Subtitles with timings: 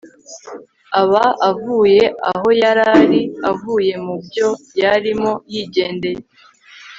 [1.01, 4.47] aba avuye aho yari ari, avuye mu byo
[4.81, 6.23] yarimo, yigendeye